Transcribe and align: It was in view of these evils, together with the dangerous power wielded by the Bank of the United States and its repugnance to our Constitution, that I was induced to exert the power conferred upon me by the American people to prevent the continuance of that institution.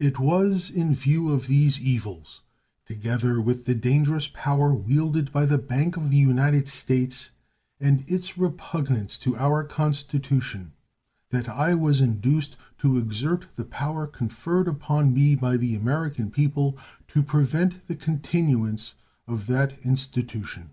It 0.00 0.18
was 0.18 0.68
in 0.68 0.96
view 0.96 1.28
of 1.28 1.46
these 1.46 1.78
evils, 1.78 2.40
together 2.86 3.40
with 3.40 3.66
the 3.66 3.74
dangerous 3.76 4.26
power 4.26 4.74
wielded 4.74 5.30
by 5.30 5.46
the 5.46 5.58
Bank 5.58 5.96
of 5.96 6.10
the 6.10 6.16
United 6.16 6.66
States 6.66 7.30
and 7.78 8.02
its 8.10 8.36
repugnance 8.36 9.16
to 9.18 9.36
our 9.36 9.62
Constitution, 9.62 10.72
that 11.30 11.48
I 11.48 11.72
was 11.76 12.00
induced 12.00 12.56
to 12.78 12.98
exert 12.98 13.46
the 13.54 13.64
power 13.64 14.08
conferred 14.08 14.66
upon 14.66 15.14
me 15.14 15.36
by 15.36 15.56
the 15.56 15.76
American 15.76 16.32
people 16.32 16.76
to 17.06 17.22
prevent 17.22 17.86
the 17.86 17.94
continuance 17.94 18.94
of 19.28 19.46
that 19.46 19.78
institution. 19.86 20.70